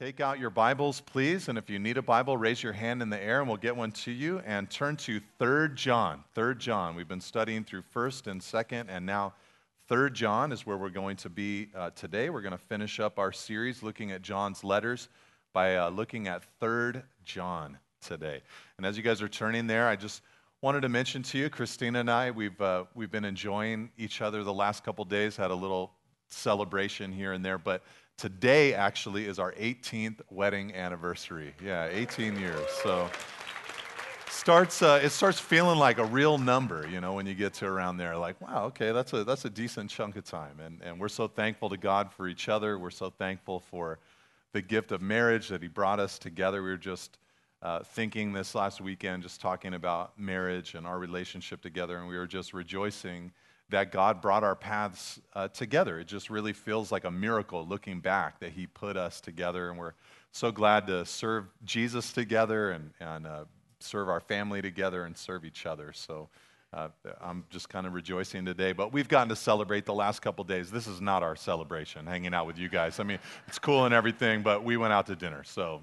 [0.00, 1.50] Take out your Bibles, please.
[1.50, 3.76] And if you need a Bible, raise your hand in the air and we'll get
[3.76, 4.38] one to you.
[4.46, 6.24] And turn to 3rd John.
[6.34, 6.96] 3rd John.
[6.96, 9.34] We've been studying through 1st and 2nd, and now
[9.90, 12.30] 3rd John is where we're going to be uh, today.
[12.30, 15.10] We're going to finish up our series looking at John's letters
[15.52, 18.40] by uh, looking at 3rd John today.
[18.78, 20.22] And as you guys are turning there, I just
[20.62, 24.44] wanted to mention to you, Christina and I, we've, uh, we've been enjoying each other
[24.44, 25.92] the last couple days, had a little
[26.30, 27.82] celebration here and there, but
[28.20, 31.54] today actually is our 18th wedding anniversary.
[31.64, 32.68] Yeah, 18 years.
[32.82, 33.08] So
[34.28, 37.66] starts uh, it starts feeling like a real number, you know, when you get to
[37.66, 38.14] around there.
[38.18, 41.28] Like, wow, okay, that's a that's a decent chunk of time, and and we're so
[41.28, 42.78] thankful to God for each other.
[42.78, 43.98] We're so thankful for
[44.52, 46.62] the gift of marriage that He brought us together.
[46.62, 47.16] We were just
[47.62, 52.18] uh, thinking this last weekend, just talking about marriage and our relationship together, and we
[52.18, 53.32] were just rejoicing
[53.70, 55.98] that God brought our paths uh, together.
[56.00, 59.70] It just really feels like a miracle looking back that He put us together.
[59.70, 59.94] And we're
[60.32, 63.44] so glad to serve Jesus together and, and uh,
[63.80, 65.92] serve our family together and serve each other.
[65.92, 66.28] So
[66.72, 66.88] uh,
[67.20, 68.72] I'm just kind of rejoicing today.
[68.72, 70.70] But we've gotten to celebrate the last couple days.
[70.70, 73.00] This is not our celebration, hanging out with you guys.
[73.00, 75.42] I mean, it's cool and everything, but we went out to dinner.
[75.42, 75.80] So,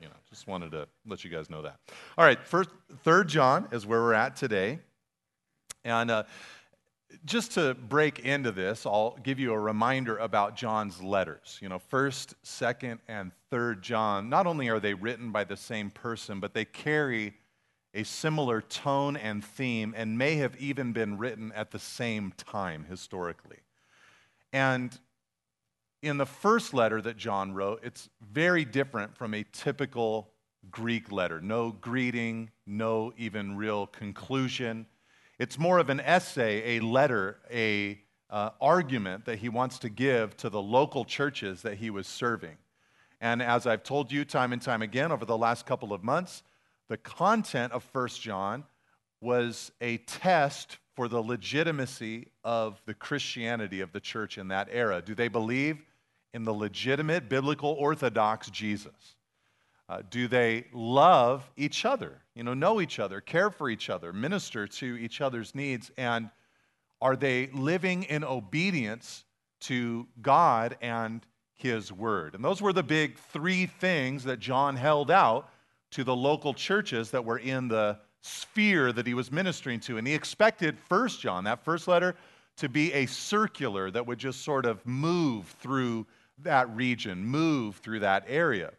[0.00, 1.76] you know, just wanted to let you guys know that.
[2.16, 2.70] All right, first,
[3.02, 4.78] third John is where we're at today.
[5.84, 6.24] And uh,
[7.24, 11.58] just to break into this, I'll give you a reminder about John's letters.
[11.60, 15.90] You know, first, second, and third John, not only are they written by the same
[15.90, 17.34] person, but they carry
[17.92, 22.86] a similar tone and theme and may have even been written at the same time
[22.88, 23.58] historically.
[24.52, 24.96] And
[26.02, 30.30] in the first letter that John wrote, it's very different from a typical
[30.70, 31.40] Greek letter.
[31.40, 34.86] No greeting, no even real conclusion
[35.40, 40.36] it's more of an essay, a letter, a uh, argument that he wants to give
[40.36, 42.58] to the local churches that he was serving.
[43.22, 46.42] And as I've told you time and time again over the last couple of months,
[46.88, 48.64] the content of 1 John
[49.22, 55.00] was a test for the legitimacy of the Christianity of the church in that era.
[55.00, 55.78] Do they believe
[56.34, 59.16] in the legitimate biblical orthodox Jesus?
[59.90, 62.22] Uh, do they love each other?
[62.36, 66.30] You know, know each other, care for each other, minister to each other's needs, and
[67.02, 69.24] are they living in obedience
[69.62, 72.36] to God and His Word?
[72.36, 75.50] And those were the big three things that John held out
[75.90, 79.98] to the local churches that were in the sphere that he was ministering to.
[79.98, 82.14] And he expected First John, that first letter,
[82.58, 86.06] to be a circular that would just sort of move through
[86.38, 88.70] that region, move through that area.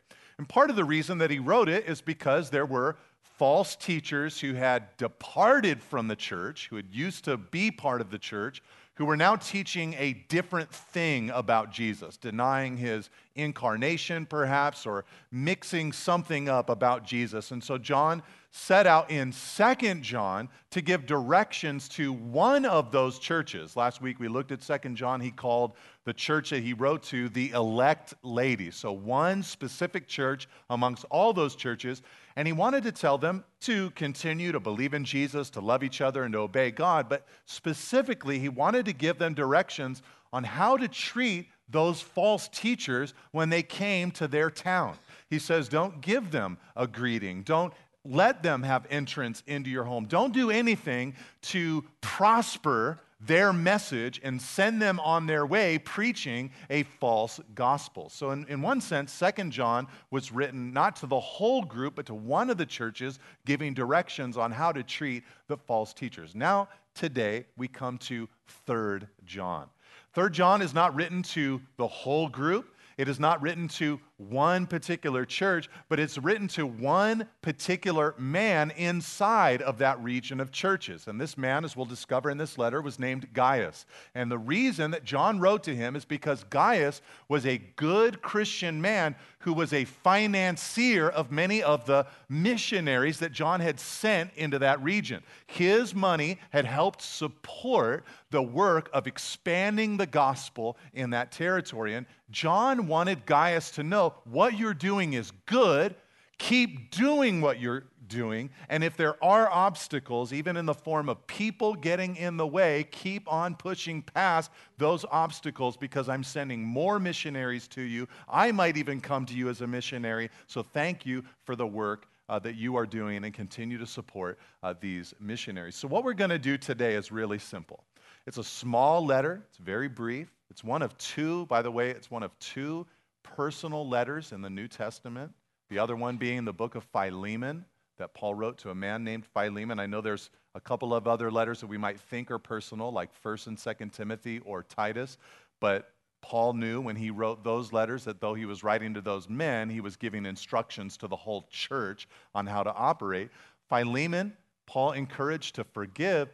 [0.41, 2.97] And part of the reason that he wrote it is because there were
[3.37, 8.09] false teachers who had departed from the church, who had used to be part of
[8.09, 8.63] the church,
[8.95, 15.91] who were now teaching a different thing about Jesus, denying his incarnation, perhaps, or mixing
[15.91, 17.51] something up about Jesus.
[17.51, 18.21] And so John
[18.51, 23.77] set out in Second John to give directions to one of those churches.
[23.77, 25.21] Last week we looked at Second John.
[25.21, 25.73] He called
[26.03, 28.75] the church that he wrote to the elect ladies.
[28.75, 32.01] So one specific church amongst all those churches.
[32.35, 36.01] And he wanted to tell them to continue to believe in Jesus, to love each
[36.01, 37.09] other, and to obey God.
[37.09, 40.01] But specifically, he wanted to give them directions
[40.33, 44.97] on how to treat those false teachers when they came to their town.
[45.29, 47.43] He says, Don't give them a greeting.
[47.43, 50.05] Don't let them have entrance into your home.
[50.05, 56.83] Don't do anything to prosper their message and send them on their way preaching a
[56.83, 58.09] false gospel.
[58.09, 62.07] So, in, in one sense, Second John was written not to the whole group, but
[62.07, 66.33] to one of the churches, giving directions on how to treat the false teachers.
[66.35, 68.27] Now, today, we come to
[68.65, 69.67] Third John.
[70.13, 72.75] Third John is not written to the whole group.
[72.97, 73.99] It is not written to
[74.29, 80.51] one particular church, but it's written to one particular man inside of that region of
[80.51, 81.07] churches.
[81.07, 83.85] And this man, as we'll discover in this letter, was named Gaius.
[84.15, 88.81] And the reason that John wrote to him is because Gaius was a good Christian
[88.81, 94.59] man who was a financier of many of the missionaries that John had sent into
[94.59, 95.23] that region.
[95.47, 101.95] His money had helped support the work of expanding the gospel in that territory.
[101.95, 105.95] And John wanted Gaius to know what you're doing is good.
[106.37, 108.49] Keep doing what you're doing.
[108.69, 112.85] And if there are obstacles, even in the form of people getting in the way,
[112.91, 118.07] keep on pushing past those obstacles because I'm sending more missionaries to you.
[118.27, 120.29] I might even come to you as a missionary.
[120.47, 124.39] So thank you for the work uh, that you are doing and continue to support
[124.63, 125.75] uh, these missionaries.
[125.75, 127.83] So, what we're going to do today is really simple.
[128.25, 130.31] It's a small letter, it's very brief.
[130.49, 132.85] It's one of two, by the way, it's one of two
[133.23, 135.33] personal letters in the New Testament,
[135.69, 137.65] the other one being the book of Philemon
[137.97, 139.79] that Paul wrote to a man named Philemon.
[139.79, 143.09] I know there's a couple of other letters that we might think are personal, like
[143.23, 145.17] 1st and 2nd Timothy or Titus,
[145.59, 149.29] but Paul knew when he wrote those letters that though he was writing to those
[149.29, 153.29] men, he was giving instructions to the whole church on how to operate.
[153.69, 154.35] Philemon,
[154.67, 156.29] Paul encouraged to forgive.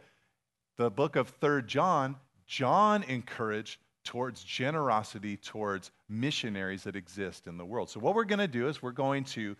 [0.76, 7.64] The book of 3rd John, John encouraged towards generosity towards missionaries that exist in the
[7.64, 7.90] world.
[7.90, 9.54] So what we're going to do is we're going to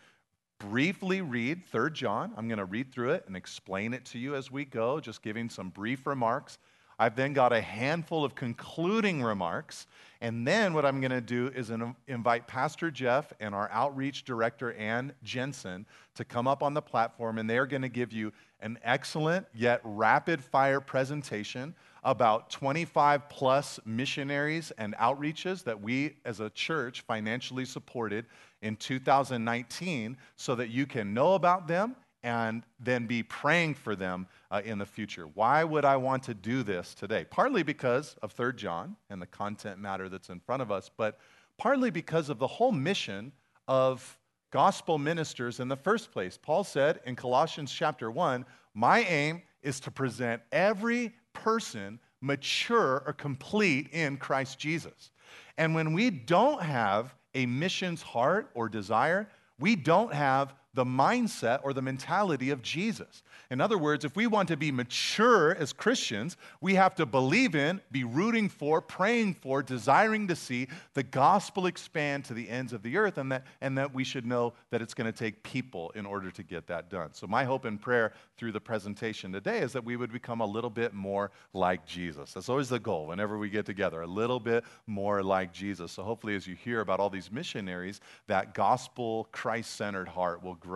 [0.58, 2.32] briefly read 3 John.
[2.34, 5.20] I'm going to read through it and explain it to you as we go, just
[5.20, 6.56] giving some brief remarks.
[6.98, 9.86] I've then got a handful of concluding remarks.
[10.22, 11.70] And then what I'm going to do is
[12.06, 15.84] invite Pastor Jeff and our outreach director, Ann Jensen,
[16.14, 17.36] to come up on the platform.
[17.36, 21.74] And they're going to give you an excellent yet rapid fire presentation
[22.04, 28.26] about 25 plus missionaries and outreaches that we as a church financially supported
[28.62, 34.26] in 2019 so that you can know about them and then be praying for them
[34.50, 35.26] uh, in the future.
[35.34, 37.24] Why would I want to do this today?
[37.30, 41.18] Partly because of 3 John and the content matter that's in front of us, but
[41.58, 43.32] partly because of the whole mission
[43.68, 44.18] of
[44.50, 46.38] gospel ministers in the first place.
[46.40, 48.44] Paul said in Colossians chapter 1,
[48.74, 55.10] My aim is to present every person mature or complete in Christ Jesus.
[55.56, 61.58] And when we don't have a missions heart or desire, we don't have the mindset
[61.64, 63.24] or the mentality of Jesus.
[63.50, 67.56] In other words, if we want to be mature as Christians, we have to believe
[67.56, 72.72] in, be rooting for, praying for, desiring to see the gospel expand to the ends
[72.72, 75.42] of the earth, and that, and that we should know that it's going to take
[75.42, 77.12] people in order to get that done.
[77.12, 80.46] So, my hope and prayer through the presentation today is that we would become a
[80.46, 82.34] little bit more like Jesus.
[82.34, 85.90] That's always the goal whenever we get together, a little bit more like Jesus.
[85.90, 90.54] So, hopefully, as you hear about all these missionaries, that gospel, Christ centered heart will
[90.54, 90.67] grow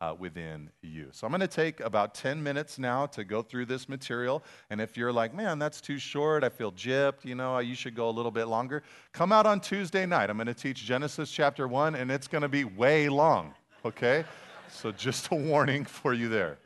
[0.00, 1.08] uh, within you.
[1.12, 4.42] So I'm going to take about 10 minutes now to go through this material.
[4.70, 7.94] And if you're like, man, that's too short, I feel gypped, you know, you should
[7.94, 8.82] go a little bit longer,
[9.12, 10.30] come out on Tuesday night.
[10.30, 13.54] I'm going to teach Genesis chapter 1, and it's going to be way long,
[13.84, 14.24] okay?
[14.70, 16.58] so just a warning for you there.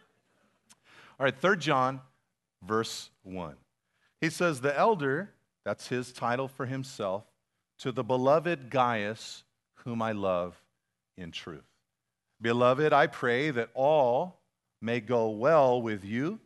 [1.18, 2.00] All right, 3 John,
[2.62, 3.54] verse 1.
[4.20, 5.30] He says, The elder,
[5.64, 7.24] that's his title for himself,
[7.78, 9.44] to the beloved Gaius,
[9.84, 10.60] whom I love
[11.16, 11.64] in truth.
[12.40, 14.40] Beloved, I pray that all
[14.80, 16.40] may go well with you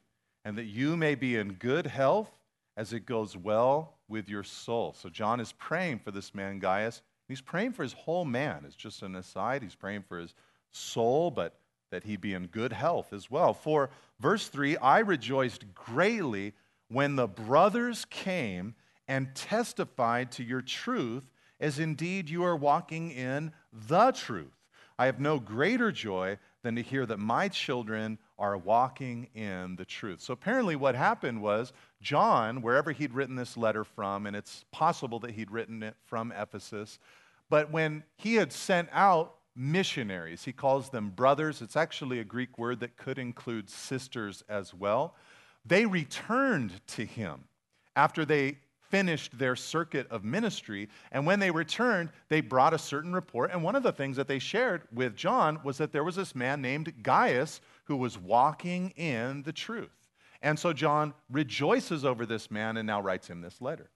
[0.44, 2.31] and that you may be in good health
[2.76, 4.94] as it goes well with your soul.
[4.96, 7.02] So, John is praying for this man, Gaius.
[7.26, 8.62] He's praying for his whole man.
[8.64, 9.62] It's just an aside.
[9.62, 10.35] He's praying for his
[10.70, 11.58] soul, but
[11.91, 13.55] that he be in good health as well.
[13.55, 16.52] For verse 3 I rejoiced greatly
[16.88, 18.75] when the brothers came
[19.06, 21.31] and testified to your truth,
[21.61, 24.57] as indeed you are walking in the truth.
[24.99, 29.85] I have no greater joy than to hear that my children are walking in the
[29.85, 30.21] truth.
[30.21, 31.73] So apparently, what happened was
[32.03, 36.33] John, wherever he'd written this letter from, and it's possible that he'd written it from
[36.33, 36.99] Ephesus,
[37.49, 41.62] but when he had sent out missionaries, he calls them brothers.
[41.62, 45.15] It's actually a Greek word that could include sisters as well.
[45.65, 47.44] They returned to him
[47.97, 48.59] after they
[48.90, 50.88] finished their circuit of ministry.
[51.12, 53.50] And when they returned, they brought a certain report.
[53.52, 56.34] And one of the things that they shared with John was that there was this
[56.34, 59.91] man named Gaius who was walking in the truth.
[60.43, 63.91] And so John rejoices over this man and now writes him this letter.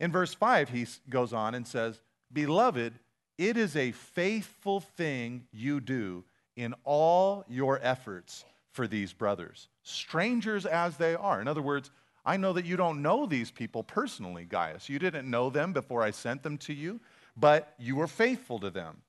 [0.00, 2.00] In verse 5, he goes on and says,
[2.32, 2.98] Beloved,
[3.36, 6.24] it is a faithful thing you do
[6.56, 11.40] in all your efforts for these brothers, strangers as they are.
[11.40, 11.90] In other words,
[12.24, 14.88] I know that you don't know these people personally, Gaius.
[14.88, 17.00] You didn't know them before I sent them to you,
[17.36, 19.02] but you were faithful to them.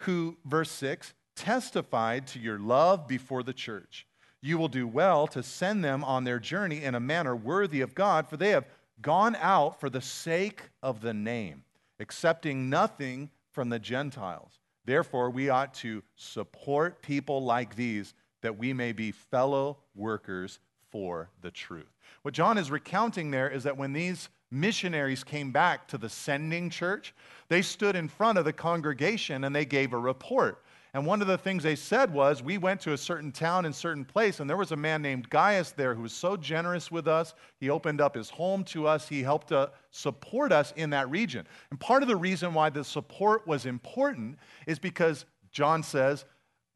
[0.00, 4.06] Who, verse 6, testified to your love before the church.
[4.40, 7.94] You will do well to send them on their journey in a manner worthy of
[7.94, 8.66] God, for they have
[9.00, 11.64] gone out for the sake of the name,
[12.00, 14.60] accepting nothing from the Gentiles.
[14.84, 21.30] Therefore, we ought to support people like these that we may be fellow workers for
[21.40, 21.95] the truth.
[22.26, 26.70] What John is recounting there is that when these missionaries came back to the sending
[26.70, 27.14] church,
[27.48, 30.64] they stood in front of the congregation and they gave a report.
[30.92, 33.70] And one of the things they said was, We went to a certain town in
[33.70, 36.90] a certain place, and there was a man named Gaius there who was so generous
[36.90, 37.32] with us.
[37.60, 41.46] He opened up his home to us, he helped to support us in that region.
[41.70, 46.24] And part of the reason why the support was important is because John says,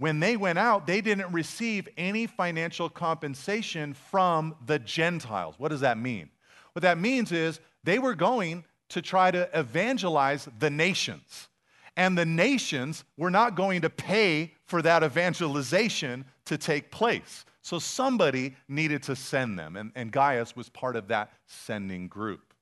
[0.00, 5.57] when they went out, they didn't receive any financial compensation from the Gentiles.
[5.59, 6.30] What does that mean?
[6.73, 11.49] What that means is they were going to try to evangelize the nations.
[11.97, 17.45] and the nations were not going to pay for that evangelization to take place.
[17.61, 22.54] So somebody needed to send them, and, and Gaius was part of that sending group.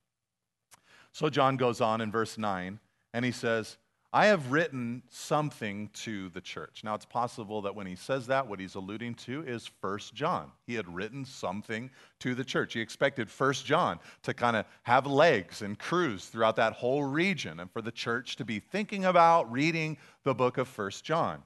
[1.13, 2.79] So John goes on in verse 9,
[3.13, 3.77] and he says,
[4.11, 6.81] I have written something to the church.
[6.83, 10.51] Now, it's possible that when he says that, what he's alluding to is First John.
[10.65, 12.73] He had written something to the church.
[12.73, 17.59] He expected First John to kind of have legs and cruise throughout that whole region
[17.59, 21.43] and for the church to be thinking about reading the book of First John.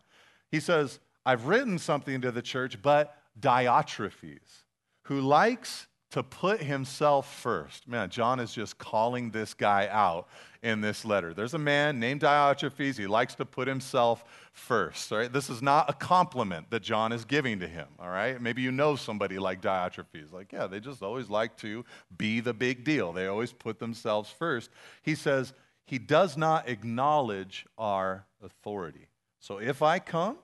[0.49, 4.63] He says, I've written something to the church, but Diotrephes,
[5.03, 7.87] who likes to put himself first.
[7.87, 10.27] Man, John is just calling this guy out
[10.61, 11.33] in this letter.
[11.33, 12.99] There's a man named Diotrephes.
[12.99, 15.11] He likes to put himself first.
[15.11, 15.33] All right?
[15.33, 17.87] This is not a compliment that John is giving to him.
[17.97, 18.39] All right?
[18.39, 20.31] Maybe you know somebody like Diotrephes.
[20.31, 21.83] Like, yeah, they just always like to
[22.15, 23.11] be the big deal.
[23.11, 24.69] They always put themselves first.
[25.01, 25.51] He says,
[25.83, 29.07] he does not acknowledge our authority.
[29.39, 30.37] So if I come,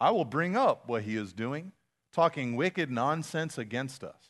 [0.00, 1.72] I will bring up what he is doing,
[2.10, 4.29] talking wicked nonsense against us.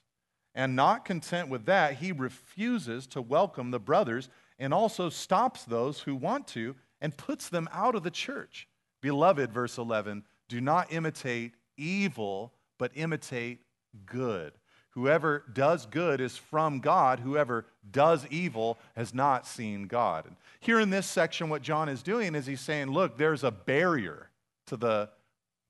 [0.55, 4.29] And not content with that, he refuses to welcome the brothers
[4.59, 8.69] and also stops those who want to and puts them out of the church.
[9.01, 13.61] Beloved, verse 11, do not imitate evil, but imitate
[14.05, 14.53] good.
[14.91, 17.21] Whoever does good is from God.
[17.21, 20.27] Whoever does evil has not seen God.
[20.27, 23.53] And here in this section, what John is doing is he's saying, look, there's a
[23.53, 24.31] barrier
[24.67, 25.09] to the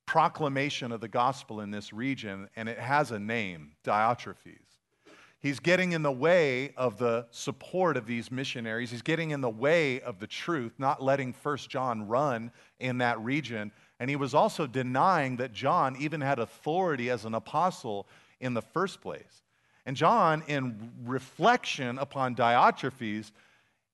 [0.06, 4.69] proclamation of the gospel in this region, and it has a name Diotrephes.
[5.40, 8.90] He's getting in the way of the support of these missionaries.
[8.90, 13.18] He's getting in the way of the truth, not letting First John run in that
[13.20, 13.72] region.
[13.98, 18.06] And he was also denying that John even had authority as an apostle
[18.40, 19.42] in the first place.
[19.86, 23.32] And John, in reflection upon Diotrephes,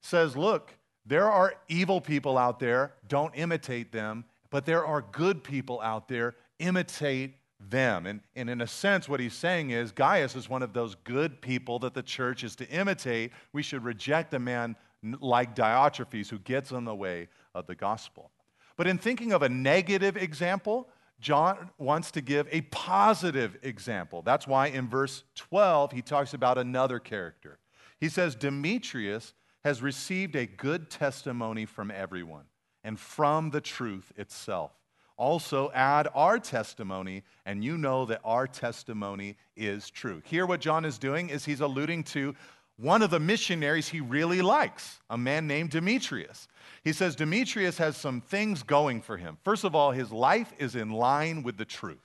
[0.00, 0.73] says, Look,
[1.07, 6.09] there are evil people out there, don't imitate them, but there are good people out
[6.09, 8.07] there, imitate them.
[8.07, 11.41] And, and in a sense, what he's saying is Gaius is one of those good
[11.41, 13.33] people that the church is to imitate.
[13.53, 14.77] We should reject a man
[15.21, 18.31] like Diotrephes who gets in the way of the gospel.
[18.77, 20.89] But in thinking of a negative example,
[21.21, 24.23] John wants to give a positive example.
[24.23, 27.59] That's why in verse 12 he talks about another character.
[27.99, 29.33] He says, Demetrius
[29.65, 32.45] has received a good testimony from everyone
[32.85, 34.73] and from the truth itself
[35.17, 40.23] also add our testimony, and you know that our testimony is true.
[40.25, 42.35] Here, what John is doing is he's alluding to
[42.79, 46.47] one of the missionaries he really likes, a man named Demetrius.
[46.85, 49.39] He says Demetrius has some things going for him.
[49.43, 51.99] First of all, his life is in line with the truth.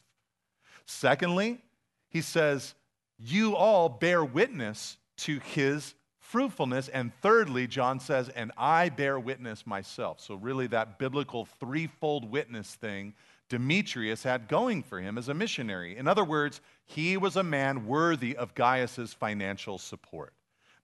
[0.86, 1.62] Secondly,
[2.10, 2.74] he says,
[3.18, 5.94] You all bear witness to his
[6.32, 6.88] fruitfulness.
[6.88, 10.22] And thirdly, John says, and I bear witness myself.
[10.22, 13.14] So, really, that biblical threefold witness thing
[13.50, 15.98] Demetrius had going for him as a missionary.
[15.98, 20.34] In other words, he was a man worthy of Gaius's financial support.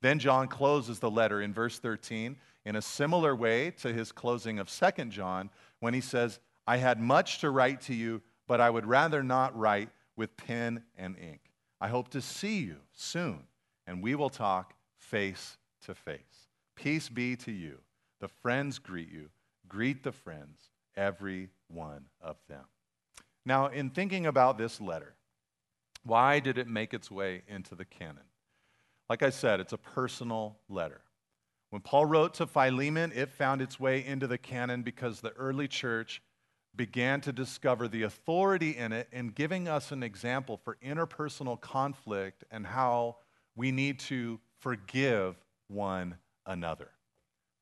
[0.02, 2.36] Then John closes the letter in verse 13
[2.66, 5.50] in a similar way to his closing of 2 John
[5.80, 9.58] when he says, I had much to write to you, but I would rather not
[9.58, 11.40] write with pen and ink.
[11.80, 13.44] I hope to see you soon,
[13.88, 14.74] and we will talk
[15.10, 16.48] face to face.
[16.76, 17.80] Peace be to you.
[18.20, 19.30] The friends greet you.
[19.68, 22.66] Greet the friends, every one of them.
[23.46, 25.16] Now, in thinking about this letter,
[26.04, 28.24] why did it make its way into the canon?
[29.10, 31.02] Like I said, it's a personal letter.
[31.70, 35.68] When Paul wrote to Philemon, it found its way into the canon because the early
[35.68, 36.22] church
[36.76, 42.44] began to discover the authority in it in giving us an example for interpersonal conflict
[42.52, 43.18] and how
[43.56, 45.36] we need to forgive
[45.68, 46.90] one another.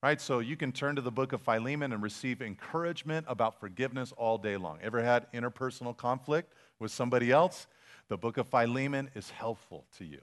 [0.04, 0.22] Right?
[0.22, 4.38] So you can turn to the book of Philemon and receive encouragement about forgiveness all
[4.38, 4.78] day long.
[4.84, 7.66] Ever had interpersonal conflict with somebody else?
[8.08, 10.20] The book of Philemon is helpful to you.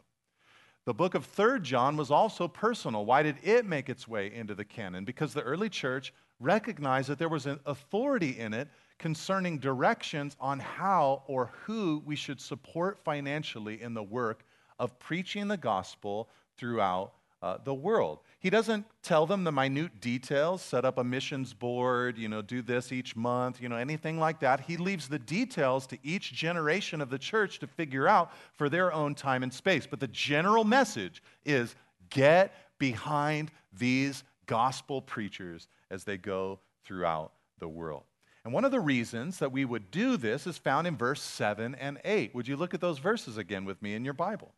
[0.84, 3.04] The book of 3rd John was also personal.
[3.04, 5.04] Why did it make its way into the canon?
[5.04, 10.60] Because the early church recognized that there was an authority in it concerning directions on
[10.60, 14.44] how or who we should support financially in the work
[14.78, 16.28] of preaching the gospel
[16.62, 17.10] throughout
[17.42, 18.20] uh, the world.
[18.38, 22.62] He doesn't tell them the minute details, set up a missions board, you know, do
[22.62, 24.60] this each month, you know, anything like that.
[24.60, 28.92] He leaves the details to each generation of the church to figure out for their
[28.92, 29.88] own time and space.
[29.90, 31.74] But the general message is
[32.10, 38.04] get behind these gospel preachers as they go throughout the world.
[38.44, 41.74] And one of the reasons that we would do this is found in verse 7
[41.74, 42.36] and 8.
[42.36, 44.52] Would you look at those verses again with me in your Bible?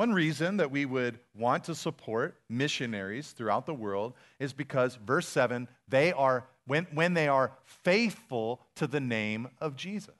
[0.00, 5.28] One reason that we would want to support missionaries throughout the world is because, verse
[5.28, 10.14] 7, they are when, when they are faithful to the name of Jesus.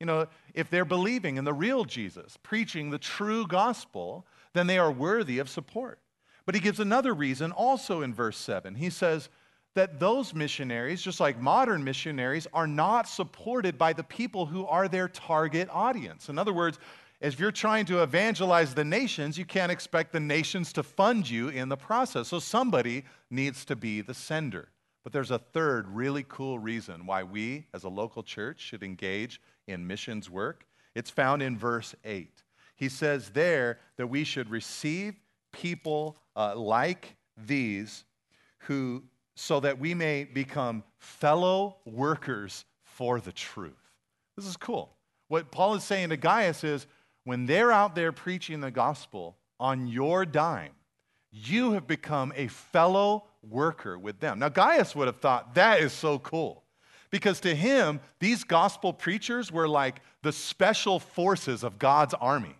[0.00, 4.78] You know, if they're believing in the real Jesus, preaching the true gospel, then they
[4.78, 6.00] are worthy of support.
[6.44, 8.74] But he gives another reason also in verse 7.
[8.74, 9.28] He says
[9.74, 14.88] that those missionaries, just like modern missionaries, are not supported by the people who are
[14.88, 16.28] their target audience.
[16.28, 16.80] In other words,
[17.20, 21.48] if you're trying to evangelize the nations, you can't expect the nations to fund you
[21.48, 22.28] in the process.
[22.28, 24.68] So somebody needs to be the sender.
[25.02, 29.40] But there's a third really cool reason why we, as a local church, should engage
[29.66, 30.66] in missions work.
[30.94, 32.42] It's found in verse 8.
[32.76, 35.14] He says there that we should receive
[35.52, 38.04] people uh, like these
[38.60, 39.02] who,
[39.34, 43.72] so that we may become fellow workers for the truth.
[44.36, 44.96] This is cool.
[45.28, 46.86] What Paul is saying to Gaius is
[47.24, 50.72] when they're out there preaching the gospel on your dime,
[51.30, 54.38] you have become a fellow worker with them.
[54.38, 56.64] Now, Gaius would have thought that is so cool
[57.10, 62.56] because to him, these gospel preachers were like the special forces of God's army.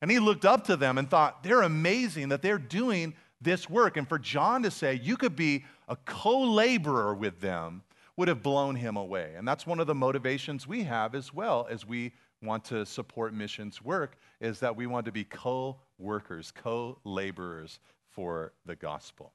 [0.00, 3.96] And he looked up to them and thought, they're amazing that they're doing this work.
[3.96, 7.82] And for John to say, you could be a co laborer with them,
[8.16, 9.32] would have blown him away.
[9.36, 12.12] And that's one of the motivations we have as well as we
[12.44, 17.80] want to support missions work, is that we want to be co workers, co laborers
[18.10, 19.32] for the gospel.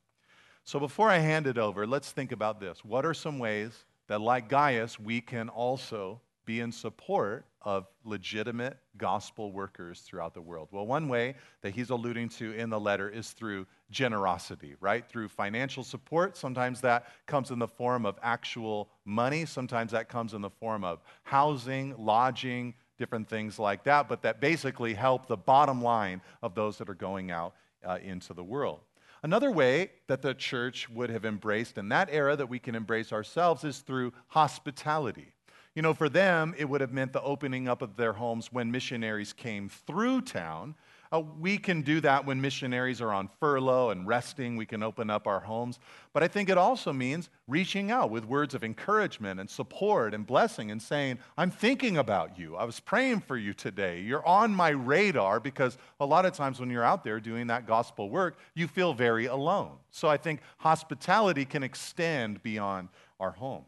[0.63, 2.85] So before I hand it over, let's think about this.
[2.85, 8.77] What are some ways that, like Gaius, we can also be in support of legitimate
[8.97, 10.67] gospel workers throughout the world?
[10.71, 15.07] Well, one way that he's alluding to in the letter is through generosity, right?
[15.07, 16.37] Through financial support.
[16.37, 20.83] Sometimes that comes in the form of actual money, sometimes that comes in the form
[20.83, 26.53] of housing, lodging, different things like that, but that basically help the bottom line of
[26.53, 28.81] those that are going out uh, into the world.
[29.23, 33.11] Another way that the church would have embraced in that era that we can embrace
[33.11, 35.33] ourselves is through hospitality.
[35.75, 38.71] You know, for them, it would have meant the opening up of their homes when
[38.71, 40.75] missionaries came through town.
[41.11, 44.55] Uh, we can do that when missionaries are on furlough and resting.
[44.55, 45.79] We can open up our homes.
[46.13, 50.25] But I think it also means reaching out with words of encouragement and support and
[50.25, 52.55] blessing and saying, I'm thinking about you.
[52.55, 54.01] I was praying for you today.
[54.01, 57.65] You're on my radar because a lot of times when you're out there doing that
[57.65, 59.77] gospel work, you feel very alone.
[59.89, 63.65] So I think hospitality can extend beyond our homes.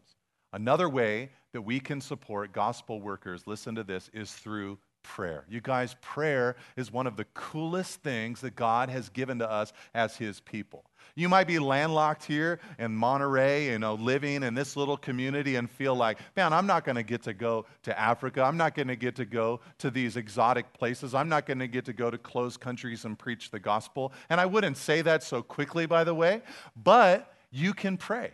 [0.52, 5.44] Another way that we can support gospel workers, listen to this, is through prayer.
[5.48, 9.72] You guys, prayer is one of the coolest things that God has given to us
[9.94, 10.84] as His people.
[11.14, 15.70] You might be landlocked here in Monterey, you know, living in this little community and
[15.70, 18.42] feel like, man, I'm not going to get to go to Africa.
[18.42, 21.14] I'm not going to get to go to these exotic places.
[21.14, 24.12] I'm not going to get to go to closed countries and preach the gospel.
[24.30, 26.42] And I wouldn't say that so quickly, by the way,
[26.82, 28.32] but you can pray.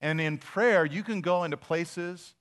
[0.00, 2.34] And in prayer, you can go into places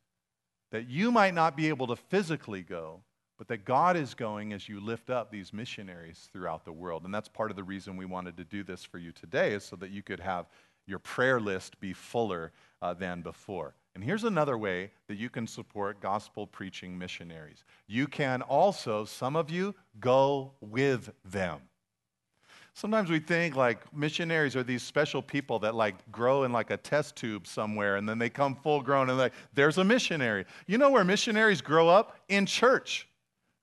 [0.71, 3.01] that you might not be able to physically go,
[3.37, 7.03] but that God is going as you lift up these missionaries throughout the world.
[7.05, 9.63] And that's part of the reason we wanted to do this for you today, is
[9.63, 10.47] so that you could have
[10.85, 13.73] your prayer list be fuller uh, than before.
[13.95, 17.63] And here's another way that you can support gospel preaching missionaries.
[17.87, 21.59] You can also, some of you, go with them.
[22.75, 26.77] Sometimes we think like missionaries are these special people that like grow in like a
[26.77, 30.45] test tube somewhere and then they come full grown and like, there's a missionary.
[30.65, 32.17] You know where missionaries grow up?
[32.29, 33.07] In church.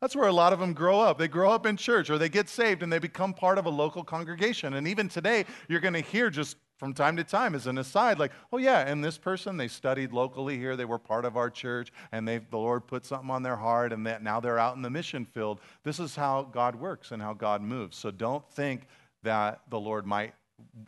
[0.01, 1.19] That's where a lot of them grow up.
[1.19, 3.71] They grow up in church or they get saved and they become part of a
[3.71, 4.75] local congregation.
[4.75, 8.19] And even today, you're going to hear just from time to time as an aside,
[8.19, 10.77] like, oh, yeah, and this person, they studied locally here.
[10.77, 14.03] They were part of our church and the Lord put something on their heart and
[14.23, 15.61] now they're out in the mission field.
[15.85, 17.99] This is how God works and how God moves.
[17.99, 18.87] So don't think
[19.23, 20.33] that the Lord might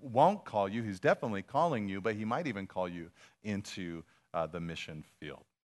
[0.00, 0.82] won't call you.
[0.82, 3.10] He's definitely calling you, but he might even call you
[3.42, 4.02] into
[4.34, 5.44] uh, the mission field.